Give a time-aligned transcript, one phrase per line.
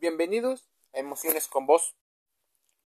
[0.00, 1.94] Bienvenidos a Emociones con Vos.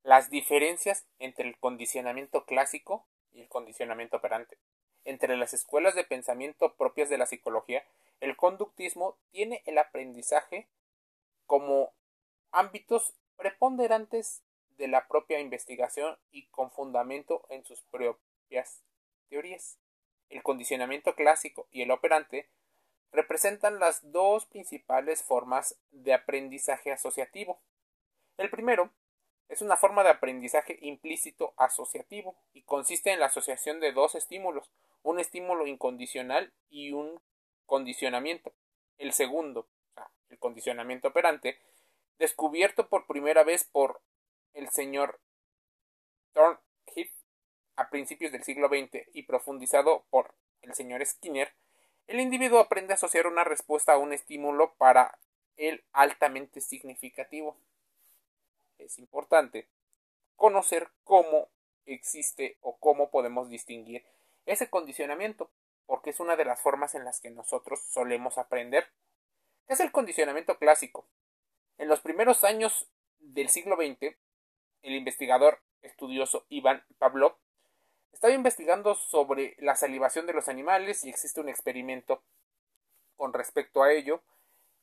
[0.05, 4.57] Las diferencias entre el condicionamiento clásico y el condicionamiento operante.
[5.05, 7.85] Entre las escuelas de pensamiento propias de la psicología,
[8.21, 10.69] el conductismo tiene el aprendizaje
[11.47, 11.93] como
[12.53, 14.45] ámbitos preponderantes
[14.79, 18.85] de la propia investigación y con fundamento en sus propias
[19.29, 19.77] teorías.
[20.29, 22.49] El condicionamiento clásico y el operante
[23.13, 27.61] representan las dos principales formas de aprendizaje asociativo.
[28.39, 28.91] El primero
[29.49, 34.71] es una forma de aprendizaje implícito asociativo y consiste en la asociación de dos estímulos,
[35.03, 37.21] un estímulo incondicional y un
[37.67, 38.53] condicionamiento.
[38.97, 39.69] El segundo,
[40.31, 41.59] el condicionamiento operante,
[42.19, 44.01] descubierto por primera vez por
[44.55, 45.21] el señor
[46.33, 47.13] Thornheath
[47.77, 51.53] a principios del siglo XX y profundizado por el señor Skinner,
[52.07, 55.19] el individuo aprende a asociar una respuesta a un estímulo para
[55.57, 57.57] él altamente significativo.
[58.79, 59.69] Es importante
[60.37, 61.49] conocer cómo
[61.87, 64.05] existe o cómo podemos distinguir
[64.47, 65.51] ese condicionamiento,
[65.87, 68.87] porque es una de las formas en las que nosotros solemos aprender.
[69.67, 71.07] ¿Qué es el condicionamiento clásico?
[71.79, 74.17] En los primeros años del siglo XX,
[74.83, 77.37] el investigador estudioso Ivan Pavlov
[78.13, 82.23] estaba investigando sobre la salivación de los animales y existe un experimento
[83.17, 84.23] con respecto a ello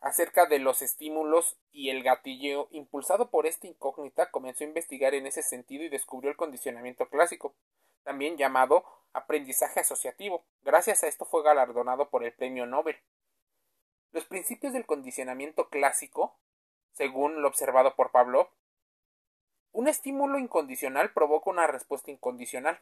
[0.02, 2.68] acerca de los estímulos y el gatilleo.
[2.72, 7.54] Impulsado por esta incógnita, comenzó a investigar en ese sentido y descubrió el condicionamiento clásico,
[8.04, 10.46] también llamado aprendizaje asociativo.
[10.64, 12.98] Gracias a esto fue galardonado por el premio Nobel.
[14.12, 16.36] Los principios del condicionamiento clásico,
[16.94, 18.50] según lo observado por Pavlov,
[19.72, 22.80] un estímulo incondicional provoca una respuesta incondicional.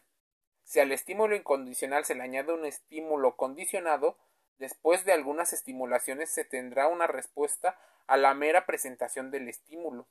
[0.67, 4.17] Si al estímulo incondicional se le añade un estímulo condicionado,
[4.57, 10.09] después de algunas estimulaciones se tendrá una respuesta a la mera presentación del estímulo.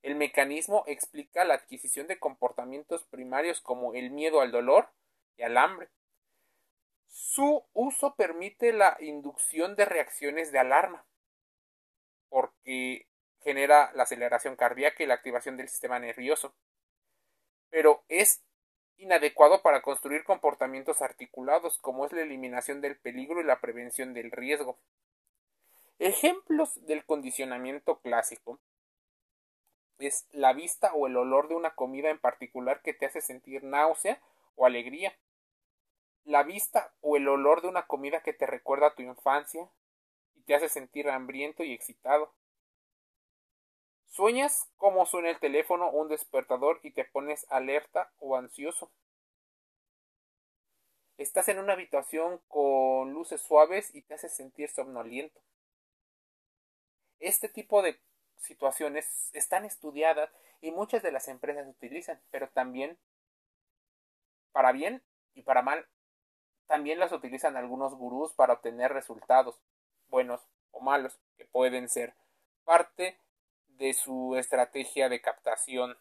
[0.00, 4.88] El mecanismo explica la adquisición de comportamientos primarios como el miedo al dolor
[5.36, 5.90] y al hambre.
[7.08, 11.04] Su uso permite la inducción de reacciones de alarma,
[12.30, 13.08] porque
[13.42, 16.54] genera la aceleración cardíaca y la activación del sistema nervioso.
[17.68, 18.42] Pero es
[19.02, 24.30] inadecuado para construir comportamientos articulados como es la eliminación del peligro y la prevención del
[24.30, 24.78] riesgo.
[25.98, 28.60] Ejemplos del condicionamiento clásico
[29.98, 33.64] es la vista o el olor de una comida en particular que te hace sentir
[33.64, 34.20] náusea
[34.54, 35.12] o alegría.
[36.24, 39.68] La vista o el olor de una comida que te recuerda a tu infancia
[40.36, 42.32] y te hace sentir hambriento y excitado.
[44.12, 48.90] Sueñas cómo suena el teléfono o un despertador y te pones alerta o ansioso.
[51.16, 55.40] Estás en una habitación con luces suaves y te hace sentir somnoliento.
[57.20, 57.98] Este tipo de
[58.36, 60.30] situaciones están estudiadas
[60.60, 62.98] y muchas de las empresas utilizan, pero también
[64.52, 65.02] para bien
[65.32, 65.88] y para mal.
[66.66, 69.58] También las utilizan algunos gurús para obtener resultados,
[70.08, 72.12] buenos o malos, que pueden ser
[72.64, 73.18] parte
[73.78, 75.98] de su estrategia de captación.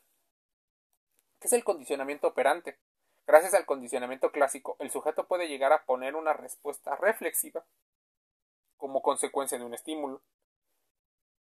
[1.40, 2.78] ¿Qué es el condicionamiento operante?
[3.28, 7.66] Gracias al condicionamiento clásico, el sujeto puede llegar a poner una respuesta reflexiva
[8.78, 10.22] como consecuencia de un estímulo.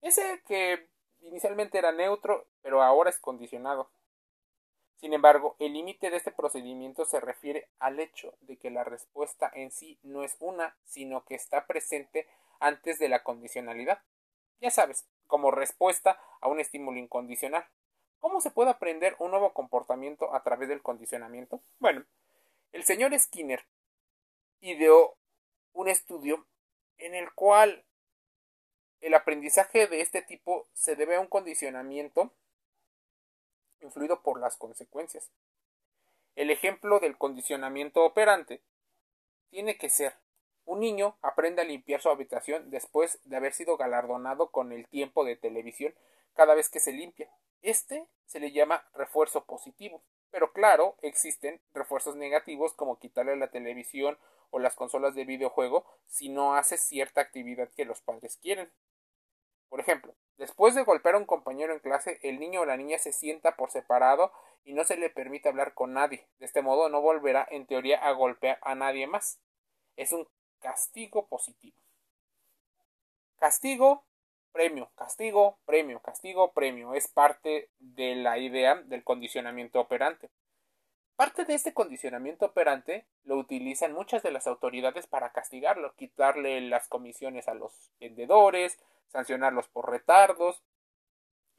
[0.02, 0.90] Ese que
[1.22, 3.90] inicialmente era neutro, pero ahora es condicionado.
[5.00, 9.50] Sin embargo, el límite de este procedimiento se refiere al hecho de que la respuesta
[9.54, 12.28] en sí no es una, sino que está presente
[12.60, 14.02] antes de la condicionalidad.
[14.60, 17.66] Ya sabes, como respuesta a un estímulo incondicional.
[18.20, 21.62] ¿Cómo se puede aprender un nuevo comportamiento a través del condicionamiento?
[21.80, 22.04] Bueno,
[22.74, 23.66] el señor Skinner
[24.60, 25.16] ideó
[25.72, 26.46] un estudio
[26.98, 27.86] en el cual
[29.00, 32.34] el aprendizaje de este tipo se debe a un condicionamiento
[33.80, 35.30] influido por las consecuencias.
[36.36, 38.62] El ejemplo del condicionamiento operante
[39.52, 40.18] tiene que ser
[40.70, 45.26] un niño aprende a limpiar su habitación después de haber sido galardonado con el tiempo
[45.26, 45.96] de televisión
[46.36, 47.28] cada vez que se limpia.
[47.64, 50.04] Este se le llama refuerzo positivo.
[50.30, 54.20] Pero claro, existen refuerzos negativos como quitarle la televisión
[54.52, 58.72] o las consolas de videojuego si no hace cierta actividad que los padres quieren.
[59.70, 63.00] Por ejemplo, después de golpear a un compañero en clase, el niño o la niña
[63.00, 64.32] se sienta por separado
[64.64, 66.28] y no se le permite hablar con nadie.
[66.38, 69.40] De este modo no volverá en teoría a golpear a nadie más.
[69.96, 70.28] Es un
[70.60, 71.78] castigo positivo.
[73.38, 74.04] Castigo,
[74.52, 76.94] premio, castigo, premio, castigo, premio.
[76.94, 80.30] Es parte de la idea del condicionamiento operante.
[81.16, 86.88] Parte de este condicionamiento operante lo utilizan muchas de las autoridades para castigarlo, quitarle las
[86.88, 88.80] comisiones a los vendedores,
[89.10, 90.64] sancionarlos por retardos.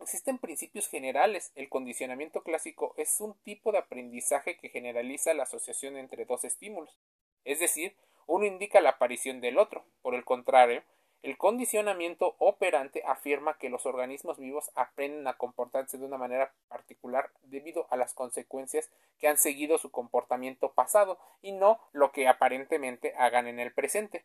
[0.01, 1.53] Existen principios generales.
[1.55, 6.97] El condicionamiento clásico es un tipo de aprendizaje que generaliza la asociación entre dos estímulos.
[7.45, 7.95] Es decir,
[8.31, 9.85] uno indica la aparición del otro.
[10.03, 10.85] Por el contrario,
[11.23, 17.33] el condicionamiento operante afirma que los organismos vivos aprenden a comportarse de una manera particular
[17.43, 18.89] debido a las consecuencias
[19.19, 24.25] que han seguido su comportamiento pasado y no lo que aparentemente hagan en el presente.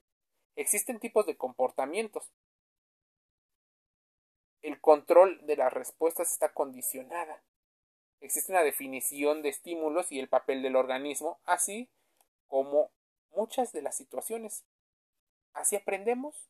[0.56, 2.31] Existen tipos de comportamientos.
[4.62, 7.42] El control de las respuestas está condicionada.
[8.22, 11.90] Existe una definición de estímulos y el papel del organismo, así
[12.48, 12.92] como
[13.36, 14.64] muchas de las situaciones.
[15.54, 16.50] Así aprendemos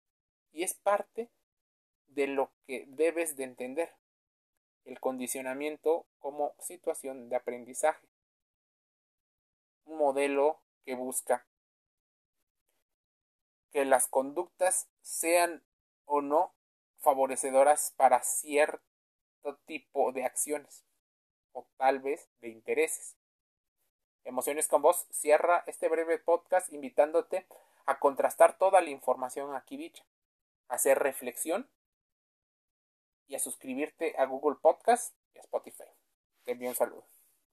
[0.52, 1.30] y es parte
[2.08, 3.94] de lo que debes de entender
[4.86, 8.08] el condicionamiento como situación de aprendizaje.
[9.86, 11.46] Un modelo que busca
[13.72, 15.64] que las conductas sean
[16.06, 16.54] o no
[17.00, 18.82] favorecedoras para cierto
[19.66, 20.86] tipo de acciones
[21.52, 23.15] o tal vez de intereses.
[24.26, 27.46] Emociones con vos cierra este breve podcast invitándote
[27.86, 30.04] a contrastar toda la información aquí dicha
[30.68, 31.70] hacer reflexión
[33.28, 35.84] y a suscribirte a Google Podcast y a Spotify.
[36.44, 37.15] Te envío un saludo.